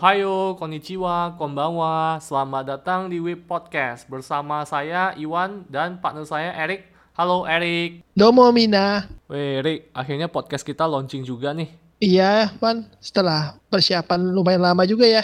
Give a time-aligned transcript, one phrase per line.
[0.00, 2.16] Ohayo, konnichiwa, konbanwa.
[2.24, 6.88] Selamat datang di Web Podcast bersama saya Iwan dan partner saya Erik.
[7.12, 8.00] Halo Erik.
[8.16, 9.04] Domo Mina.
[9.28, 11.68] Weh Erik, akhirnya podcast kita launching juga nih.
[12.00, 12.88] Iya, Wan.
[12.96, 15.20] Setelah persiapan lumayan lama juga ya.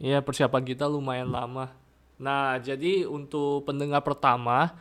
[0.00, 1.76] Iya, persiapan kita lumayan lama.
[2.16, 4.72] Nah, jadi untuk pendengar pertama,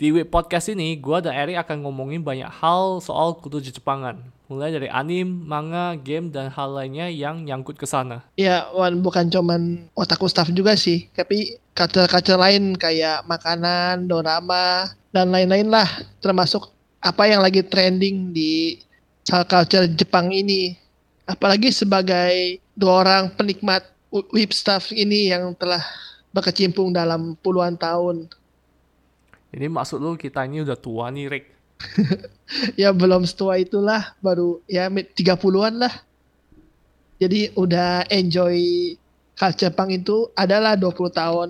[0.00, 4.16] di Web Podcast ini, gua dan Erik akan ngomongin banyak hal soal kultur Jepangan
[4.50, 8.26] mulai dari anim, manga, game, dan hal lainnya yang nyangkut ke sana.
[8.34, 15.30] Ya, Wan, bukan cuman otaku staff juga sih, tapi kaca-kaca lain kayak makanan, dorama, dan
[15.30, 15.86] lain-lain lah,
[16.18, 16.66] termasuk
[16.98, 18.82] apa yang lagi trending di
[19.46, 20.74] culture Jepang ini.
[21.30, 25.86] Apalagi sebagai dua orang penikmat whip stuff ini yang telah
[26.34, 28.26] berkecimpung dalam puluhan tahun.
[29.50, 31.46] Ini maksud lu kita ini udah tua nih, Rick?
[32.80, 35.94] ya belum setua itulah baru ya 30-an lah.
[37.20, 38.56] Jadi udah enjoy
[39.36, 41.48] culture punk itu adalah 20 tahun.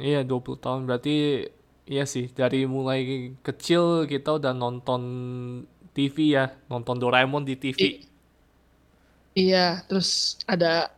[0.00, 0.80] Iya 20 tahun.
[0.88, 1.46] Berarti
[1.88, 5.02] iya sih dari mulai kecil kita udah nonton
[5.96, 7.90] TV ya nonton Doraemon di TV I
[9.34, 10.92] iya terus ada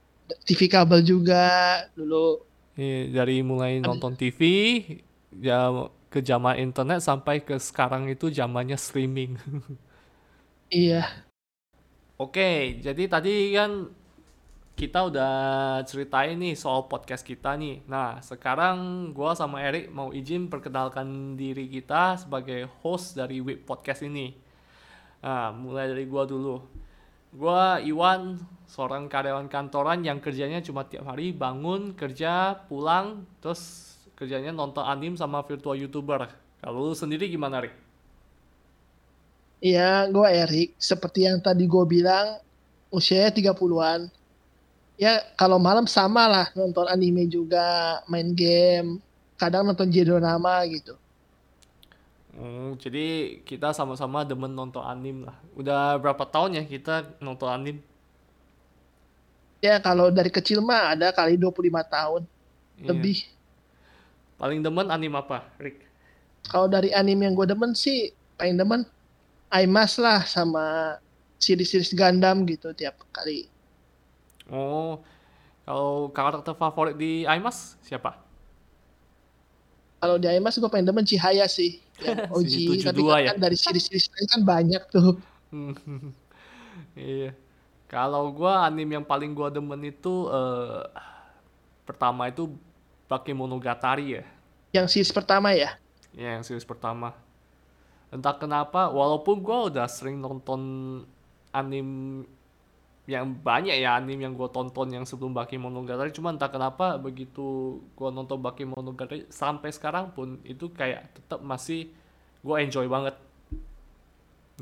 [0.46, 1.44] TV kabel juga
[1.94, 2.42] dulu.
[2.78, 4.40] Iya dari mulai nonton TV
[5.42, 5.70] ya
[6.10, 9.38] ke zaman internet sampai ke sekarang itu zamannya streaming.
[10.68, 11.06] iya.
[12.20, 13.88] Oke, jadi tadi kan
[14.80, 15.34] kita udah
[15.84, 17.84] ceritain nih soal podcast kita nih.
[17.84, 24.04] Nah, sekarang gue sama Erik mau izin perkenalkan diri kita sebagai host dari Web Podcast
[24.04, 24.32] ini.
[25.20, 26.56] Nah, mulai dari gue dulu.
[27.30, 33.89] Gue Iwan, seorang karyawan kantoran yang kerjanya cuma tiap hari bangun, kerja, pulang, terus
[34.20, 36.28] kerjanya nonton anim sama virtual youtuber.
[36.60, 37.72] Kalau lu sendiri gimana, Rik?
[39.64, 40.76] Iya, gue Erik.
[40.76, 42.36] Seperti yang tadi gue bilang,
[42.92, 44.12] usianya 30-an.
[45.00, 49.00] Ya, kalau malam sama lah, nonton anime juga, main game,
[49.40, 51.00] kadang nonton drama gitu.
[52.36, 55.36] Hmm, jadi kita sama-sama demen nonton anim lah.
[55.56, 57.76] Udah berapa tahun ya kita nonton anim?
[59.64, 62.22] Ya, kalau dari kecil mah ada kali 25 tahun.
[62.80, 62.88] Iya.
[62.92, 63.39] Lebih.
[64.40, 65.84] Paling demen anime apa, Rick?
[66.48, 68.08] Kalau dari anime yang gue demen sih,
[68.40, 68.88] paling demen
[69.52, 70.96] IMAS lah sama
[71.36, 73.52] series-series Gundam gitu tiap kali.
[74.48, 75.04] Oh,
[75.68, 78.16] kalau karakter favorit di IMAS siapa?
[80.00, 81.84] Kalau di IMAS gue paling demen Chihaya sih.
[82.00, 82.54] Yang OG,
[82.88, 83.32] tapi kan, ya?
[83.36, 85.20] dari series-series lain kan banyak tuh.
[86.96, 87.36] iya.
[87.92, 90.86] Kalau gue anime yang paling gue demen itu uh,
[91.82, 92.54] pertama itu
[93.10, 94.24] Bakemonogatari ya.
[94.70, 95.74] Yang series pertama ya?
[96.14, 97.18] Ya, yang series pertama.
[98.14, 100.62] Entah kenapa, walaupun gue udah sering nonton
[101.50, 102.26] anime
[103.10, 108.08] yang banyak ya anime yang gue tonton yang sebelum Bakemonogatari cuma entah kenapa begitu gue
[108.14, 111.90] nonton Bakemonogatari sampai sekarang pun itu kayak tetap masih
[112.38, 113.18] gue enjoy banget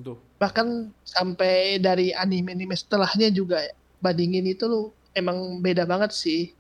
[0.01, 3.61] tuh bahkan sampai dari anime-anime setelahnya juga
[4.01, 4.83] bandingin itu lu
[5.13, 6.57] emang beda banget sih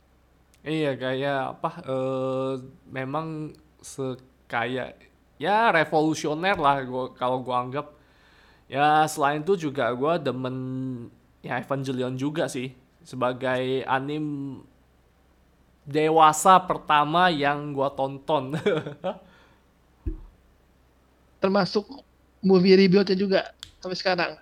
[0.66, 2.52] Iya kayak apa uh,
[2.90, 4.90] memang sekaya
[5.38, 7.86] ya revolusioner lah gua kalau gua anggap.
[8.68, 10.56] Ya selain itu juga gua demen
[11.40, 12.74] ya Evangelion juga sih
[13.06, 14.58] sebagai anim
[15.86, 18.58] dewasa pertama yang gua tonton.
[21.42, 21.86] Termasuk
[22.42, 23.40] movie rebuildnya juga
[23.78, 24.32] sampai sekarang.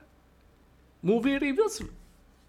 [1.04, 1.92] Movie rebuild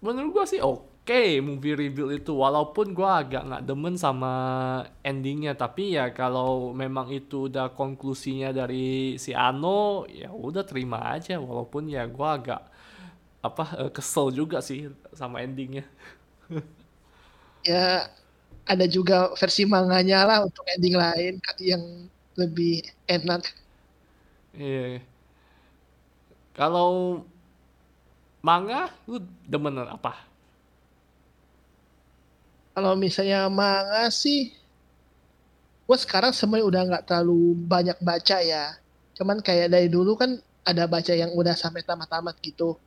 [0.00, 2.36] menurut gua sih oke okay, movie reveal itu.
[2.36, 4.32] Walaupun gue agak nggak demen sama
[5.00, 11.40] endingnya tapi ya kalau memang itu udah konklusinya dari si Ano ya udah terima aja.
[11.40, 12.60] Walaupun ya gue agak
[13.40, 15.88] apa eh, kesel juga sih sama endingnya.
[17.66, 18.06] Ya
[18.64, 22.06] ada juga versi manganya lah untuk ending lain yang
[22.38, 23.42] lebih enak.
[24.54, 25.02] Iya.
[26.54, 27.26] Kalau
[28.40, 30.27] manga lu demen apa
[32.78, 34.54] kalau misalnya manga sih,
[35.82, 38.78] gue sekarang sebenarnya udah nggak terlalu banyak baca ya.
[39.18, 42.78] Cuman kayak dari dulu kan ada baca yang udah sampai tamat-tamat gitu.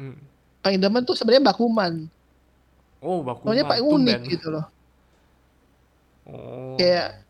[0.00, 0.16] Hmm.
[0.64, 2.08] Paling demen tuh sebenarnya Bakuman.
[3.04, 3.52] Oh, Bakuman.
[3.52, 4.32] Soalnya paling unik ben.
[4.32, 4.66] gitu loh.
[6.24, 6.80] Oh.
[6.80, 7.20] Kayak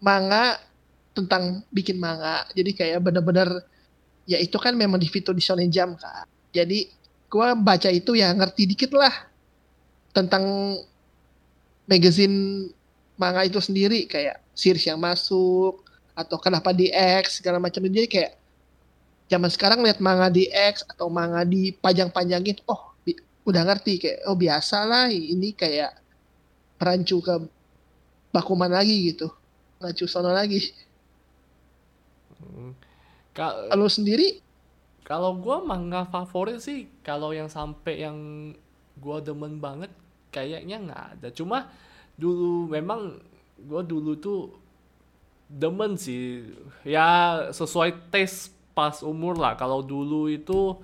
[0.00, 0.56] manga
[1.12, 2.48] tentang bikin manga.
[2.56, 3.60] Jadi kayak bener-bener
[4.24, 6.24] ya itu kan memang di fitur di Shonen Jump kan.
[6.56, 6.88] Jadi
[7.28, 9.12] gue baca itu ya ngerti dikit lah
[10.16, 10.72] tentang
[11.86, 12.68] magazine
[13.16, 15.80] manga itu sendiri kayak series yang masuk
[16.12, 17.80] atau kenapa di X segala macam.
[17.86, 18.32] Itu jadi kayak
[19.32, 22.94] zaman sekarang lihat manga di X atau manga di panjang panjangin oh
[23.46, 25.94] udah ngerti kayak oh biasa lah ini kayak
[26.76, 27.34] perancu ke
[28.34, 29.32] Bakuman lagi gitu.
[29.80, 30.60] Ngacu sono lagi.
[32.36, 32.76] Hmm.
[33.32, 34.44] kalau sendiri?
[35.06, 38.18] kalau gue manga favorit sih kalau yang sampai yang
[38.98, 39.88] gue demen banget
[40.30, 41.28] kayaknya nggak ada.
[41.32, 41.68] Cuma
[42.16, 43.20] dulu memang
[43.56, 44.52] gue dulu tuh
[45.48, 46.44] demen sih.
[46.82, 49.56] Ya sesuai taste pas umur lah.
[49.56, 50.76] Kalau dulu itu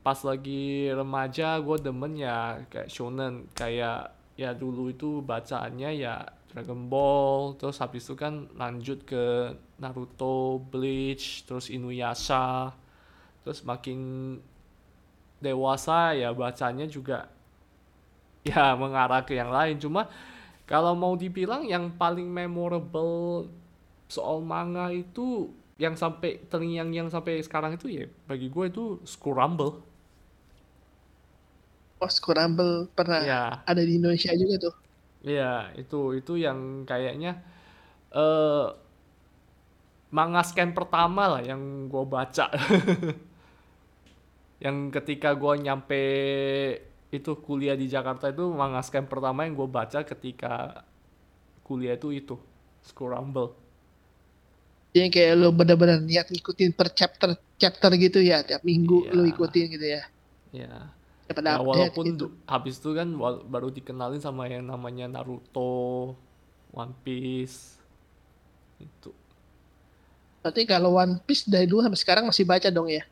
[0.00, 3.48] pas lagi remaja gue demen ya kayak shonen.
[3.52, 9.52] Kayak ya dulu itu bacaannya ya Dragon Ball terus habis itu kan lanjut ke
[9.82, 12.72] Naruto Bleach terus Inuyasha.
[13.44, 14.00] Terus makin
[15.38, 17.30] dewasa ya bacanya juga
[18.48, 19.76] ya mengarah ke yang lain.
[19.80, 20.08] Cuma
[20.68, 23.48] kalau mau dibilang yang paling memorable
[24.08, 29.78] soal manga itu yang sampai terngiang yang sampai sekarang itu ya bagi gue itu Scramble
[31.98, 33.42] oh Scramble pernah ya.
[33.66, 34.74] ada di Indonesia juga tuh.
[35.26, 37.42] Ya itu itu yang kayaknya
[38.14, 38.66] eh
[40.14, 42.46] manga scan pertama lah yang gue baca.
[44.58, 46.02] Yang ketika gue nyampe
[47.16, 50.84] itu kuliah di Jakarta itu manga scan pertama yang gue baca ketika
[51.66, 52.34] kuliah itu itu
[52.82, 53.50] Scramble
[54.94, 57.30] Jadi kayak lo bener-bener niat ngikutin per chapter
[57.62, 59.12] chapter gitu ya tiap minggu Iya.
[59.16, 60.02] lo ikutin gitu ya.
[60.52, 60.92] ya
[61.28, 62.24] Dapat Ya, walaupun gitu.
[62.28, 63.08] du- habis itu kan
[63.52, 66.16] baru dikenalin sama yang namanya Naruto,
[66.72, 67.80] One Piece,
[68.80, 69.10] itu.
[70.42, 73.02] Berarti kalau One Piece dari dulu sampai sekarang masih baca dong ya.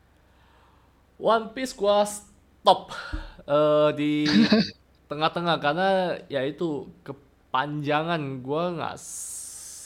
[1.19, 2.93] One Piece gua stop
[3.47, 4.11] eh, di
[5.09, 5.89] tengah-tengah karena
[6.27, 8.95] ya itu kepanjangan gua nggak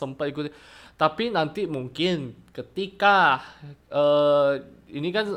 [0.01, 0.51] sempat ikut.
[0.97, 3.41] Tapi nanti mungkin ketika
[3.89, 4.51] eh,
[4.93, 5.27] ini kan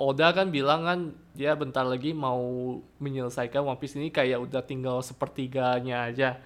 [0.00, 1.00] Oda kan bilang kan
[1.36, 2.40] dia bentar lagi mau
[3.04, 6.40] menyelesaikan One Piece ini kayak udah tinggal sepertiganya aja.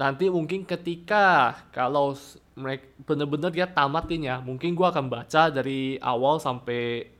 [0.00, 2.16] Nanti mungkin ketika kalau
[2.56, 7.12] mereka bener-bener dia tamatin ya, mungkin gua akan baca dari awal sampai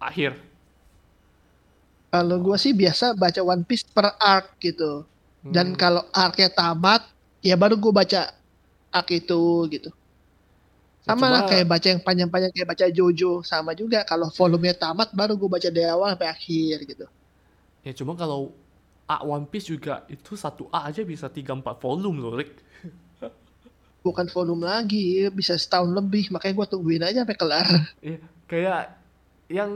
[0.00, 0.55] akhir.
[2.16, 5.04] Kalau gua sih biasa baca One Piece per arc gitu.
[5.54, 5.78] Dan Hmm.
[5.82, 7.02] kalau arc-nya tamat,
[7.48, 8.20] ya baru gua baca
[8.98, 9.42] arc itu
[9.74, 9.90] gitu.
[11.06, 15.08] Sama lah Cuma- kayak baca yang panjang-panjang kayak baca Jojo sama juga kalau volumenya tamat
[15.14, 17.06] baru gua baca dari awal sampai akhir gitu.
[17.86, 18.50] Ya cuma kalau
[19.06, 22.58] A One Piece juga itu satu A aja bisa 3-4 volume loh, Rick.
[24.06, 27.66] Bukan volume lagi, bisa setahun lebih, makanya gua tungguin aja sampai kelar.
[28.02, 28.82] Ya, kayak
[29.50, 29.70] yang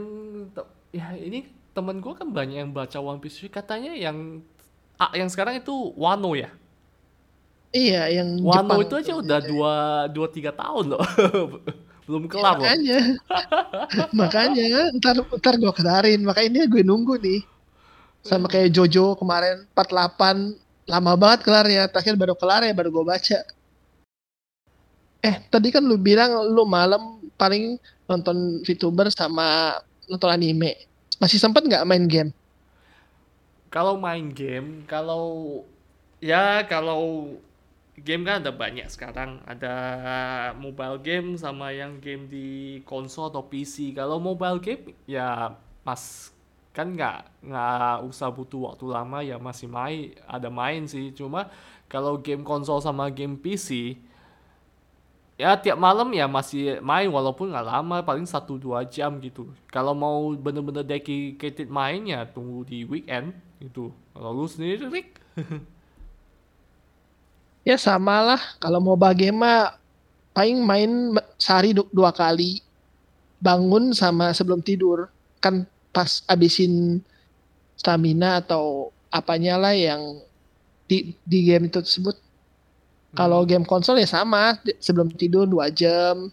[0.91, 4.43] ya ini temen gue kan banyak yang baca One Piece katanya yang
[5.01, 6.53] A yang sekarang itu Wano ya.
[7.73, 9.73] Iya, yang Wano Jepang itu aja udah dua
[10.13, 11.01] dua tiga tahun loh.
[12.05, 12.67] Belum kelar loh.
[12.67, 12.99] makanya.
[14.19, 14.67] Makanya
[14.99, 16.21] ntar ntar gue kelarin.
[16.21, 17.41] Makanya ini gue nunggu nih.
[18.21, 21.87] Sama kayak Jojo kemarin 48 lama banget kelar ya.
[21.87, 23.39] Terakhir baru kelar ya baru gue baca.
[25.23, 30.90] Eh tadi kan lu bilang lu malam paling nonton VTuber sama nonton anime
[31.21, 32.31] masih sempet nggak main game
[33.71, 35.63] Kalau main game, kalau
[36.19, 37.31] ya kalau
[37.95, 39.39] game kan ada banyak sekarang.
[39.47, 39.75] Ada
[40.57, 42.47] mobile game sama yang game di
[42.83, 43.95] konsol atau PC.
[43.95, 45.55] Kalau mobile game ya
[45.87, 46.35] mas
[46.75, 51.15] kan nggak nggak usah butuh waktu lama ya masih main ada main sih.
[51.15, 51.47] Cuma
[51.87, 53.95] kalau game konsol sama game PC
[55.41, 59.49] ya tiap malam ya masih main walaupun nggak lama paling 1-2 jam gitu.
[59.73, 63.89] Kalau mau bener-bener dedicated main ya tunggu di weekend gitu.
[64.13, 65.09] Kalau lu sendiri Rick?
[67.61, 68.41] Ya sama lah.
[68.57, 69.77] Kalau mau mah
[70.33, 72.57] paling main sehari du- dua kali.
[73.37, 75.13] Bangun sama sebelum tidur.
[75.37, 77.05] Kan pas abisin
[77.77, 80.01] stamina atau apanya lah yang
[80.89, 82.17] di di game itu tersebut
[83.11, 86.31] kalau game konsol ya sama sebelum tidur dua jam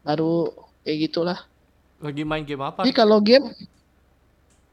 [0.00, 1.38] baru kayak gitulah
[1.98, 3.48] lagi main game apa jadi kalau game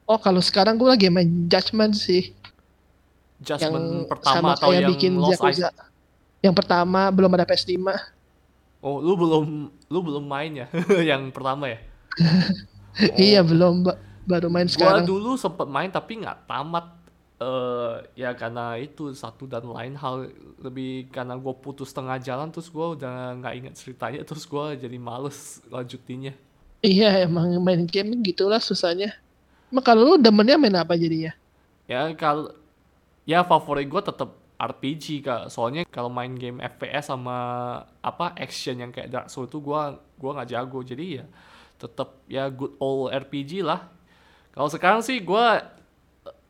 [0.03, 2.35] oh kalau sekarang gue lagi main Judgment sih
[3.39, 5.71] Judgment yang pertama sama atau yang bikin Lost Yakuza.
[6.41, 7.77] Yang pertama belum ada PS5.
[8.81, 9.45] oh lu belum
[9.87, 10.67] lu belum main ya
[11.15, 11.79] yang pertama ya
[12.91, 13.15] Oh.
[13.15, 13.95] Iya belum ba-
[14.27, 15.07] baru main Gua sekarang.
[15.07, 16.91] dulu sempet main tapi nggak tamat
[17.41, 20.29] eh ya karena itu satu dan lain hal
[20.61, 24.97] lebih karena gue putus tengah jalan terus gue udah nggak ingat ceritanya terus gue jadi
[25.01, 26.33] males lanjutinnya
[26.81, 29.13] Iya emang main game gitulah susahnya.
[29.69, 31.29] Emang kalau lu demennya main apa jadinya?
[31.91, 32.55] ya kalau
[33.27, 37.37] ya favorit gue tetap RPG kak soalnya kalau main game FPS sama
[37.99, 39.81] apa action yang kayak Dark Souls itu gue
[40.21, 41.25] gua nggak jago jadi ya
[41.81, 43.89] tetap ya good old RPG lah
[44.53, 45.45] kalau sekarang sih gue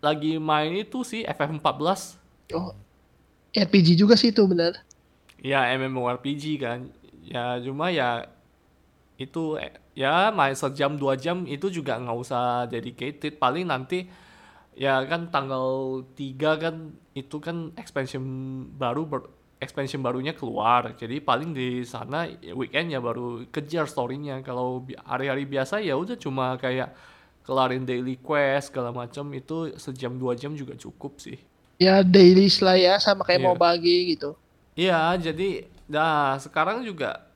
[0.02, 2.20] lagi main itu sih FF14
[2.52, 2.76] Oh
[3.52, 4.80] RPG juga sih itu benar.
[5.44, 6.88] Ya MMORPG kan.
[7.28, 8.28] Ya cuma ya
[9.20, 9.60] itu
[9.94, 14.10] ya main sejam dua jam itu juga nggak usah dedicated paling nanti
[14.74, 16.76] ya kan tanggal 3 kan
[17.14, 18.24] itu kan expansion
[18.74, 19.22] baru ber,
[19.62, 25.84] expansion barunya keluar jadi paling di sana weekend ya baru kejar storynya kalau hari-hari biasa
[25.86, 26.96] ya udah cuma kayak
[27.46, 31.38] kelarin daily quest segala macam itu sejam dua jam juga cukup sih.
[31.82, 33.48] Ya daily lah ya sama kayak yeah.
[33.50, 34.38] mau bagi gitu.
[34.78, 37.28] Iya jadi nah sekarang juga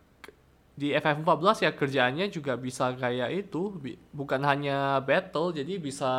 [0.76, 3.80] di FF14 ya kerjaannya juga bisa kayak itu
[4.12, 6.12] bukan hanya battle jadi bisa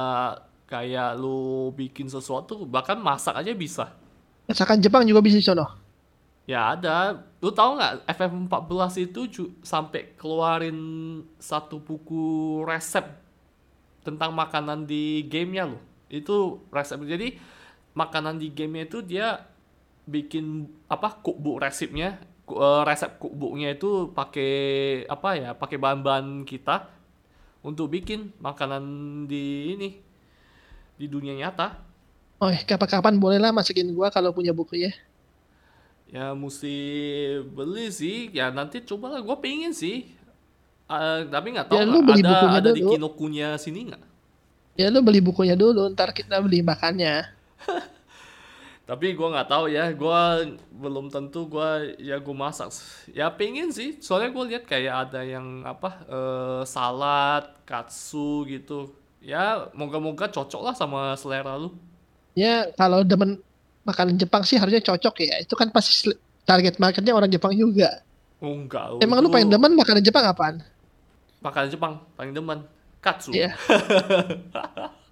[0.67, 3.93] kayak lu bikin sesuatu bahkan masak aja bisa.
[4.47, 5.87] Masakan Jepang juga bisa sono
[6.47, 7.27] ya ada.
[7.43, 9.21] Lu tahu nggak FF14 itu
[9.61, 10.79] sampai keluarin
[11.37, 13.05] satu buku resep
[14.07, 17.35] tentang makanan di gamenya lo itu resep jadi
[17.99, 19.43] makanan di gamenya itu dia
[20.07, 24.53] bikin apa cookbook resepnya uh, resep cookbooknya itu pakai
[25.11, 26.87] apa ya pakai bahan-bahan kita
[27.67, 28.85] untuk bikin makanan
[29.27, 29.89] di ini
[30.95, 31.83] di dunia nyata.
[32.39, 34.93] Oh, kapan-kapan bolehlah masukin gua kalau punya buku ya.
[36.07, 36.77] Ya mesti
[37.43, 38.31] beli sih.
[38.31, 40.15] Ya nanti cobalah gua pengen sih.
[40.87, 42.77] Uh, tapi nggak tahu ya, gak, beli ada bukunya ada dulu.
[42.79, 44.03] di Kinokunya sini nggak?
[44.79, 47.27] Ya lu beli bukunya dulu, ntar kita beli makannya.
[48.91, 50.21] tapi gue nggak tahu ya gue
[50.71, 52.71] belum tentu gue ya gue masak.
[53.11, 53.99] Ya pengen sih.
[53.99, 58.95] Soalnya gue lihat kayak ada yang apa uh, salad katsu gitu.
[59.19, 61.75] Ya moga-moga cocok lah sama selera lu.
[62.39, 63.43] Ya kalau demen
[63.83, 65.43] makanan Jepang sih harusnya cocok ya.
[65.43, 66.15] Itu kan pasti
[66.47, 68.07] target marketnya orang Jepang juga.
[68.39, 69.03] Oh, enggak.
[69.03, 70.63] Emang lu paling demen makanan Jepang apaan
[71.47, 72.67] makanan Jepang paling demen.
[72.99, 73.31] Katsu.
[73.31, 73.55] Iya.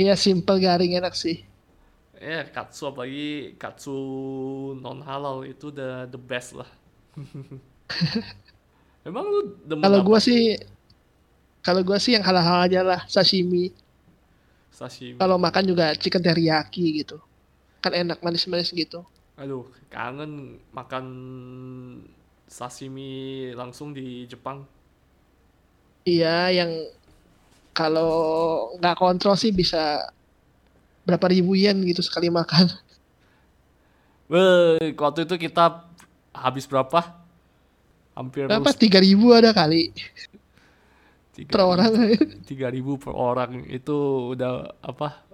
[0.00, 1.44] Iya simple garing enak sih.
[2.16, 3.92] Ya katsu apalagi katsu
[4.80, 6.68] non halal itu the the best lah.
[9.08, 10.56] Emang lu demen kalau gua sih
[11.60, 13.76] kalau gua sih yang halal-halal aja lah sashimi.
[14.72, 15.20] Sashimi.
[15.20, 17.20] Kalau makan juga chicken teriyaki gitu.
[17.84, 19.04] Kan enak manis-manis gitu.
[19.36, 21.04] Aduh kangen makan
[22.48, 24.64] sashimi langsung di Jepang
[26.04, 26.70] iya yang
[27.76, 28.12] kalau
[28.76, 30.10] nggak kontrol sih bisa
[31.06, 32.68] berapa ribu yen gitu sekali makan.
[34.30, 35.90] Weh, waktu itu kita
[36.30, 37.18] habis berapa?
[38.14, 38.70] Hampir berapa?
[38.76, 39.90] Tiga ribu ada kali.
[41.34, 41.90] Tiga, per orang.
[42.46, 43.96] Tiga ribu per orang itu
[44.36, 45.24] udah apa?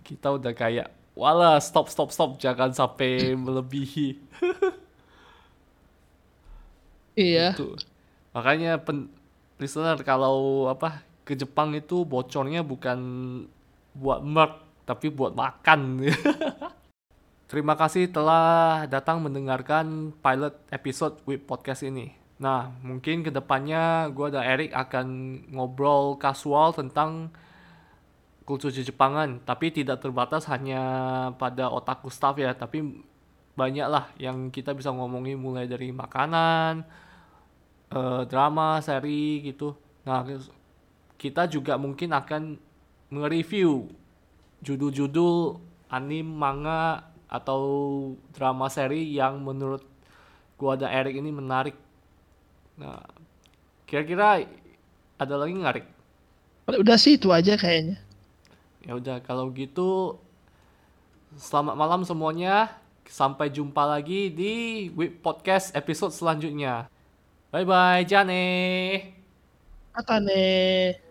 [0.00, 4.16] Kita udah kayak, wala stop stop stop jangan sampai melebihi.
[7.18, 7.52] iya.
[7.52, 7.76] Itu.
[8.32, 9.12] Makanya pen,
[9.56, 12.98] listener kalau apa ke Jepang itu bocornya bukan
[13.96, 16.06] buat merk tapi buat makan.
[17.50, 22.14] Terima kasih telah datang mendengarkan pilot episode with podcast ini.
[22.36, 25.06] Nah, mungkin ke depannya gue dan Eric akan
[25.54, 27.32] ngobrol kasual tentang
[28.46, 30.82] kultur Jepangan, tapi tidak terbatas hanya
[31.34, 33.02] pada otakku staff ya, tapi
[33.58, 36.86] banyak lah yang kita bisa ngomongin mulai dari makanan,
[37.92, 39.76] eh, drama, seri gitu.
[40.06, 40.22] Nah,
[41.16, 42.56] kita juga mungkin akan
[43.10, 43.90] nge-review
[44.62, 45.58] judul-judul
[45.90, 47.62] anime, manga atau
[48.34, 49.82] drama seri yang menurut
[50.58, 51.76] gua ada Eric ini menarik.
[52.78, 53.02] Nah,
[53.86, 54.46] kira-kira
[55.16, 55.86] ada lagi ngarik?
[56.66, 57.98] Udah sih itu aja kayaknya.
[58.82, 60.18] Ya udah kalau gitu
[61.38, 62.70] selamat malam semuanya.
[63.06, 64.54] Sampai jumpa lagi di
[64.90, 66.90] Web Podcast episode selanjutnya.
[67.56, 68.06] バイバイ。
[68.06, 69.24] じゃあね
[69.94, 71.05] またね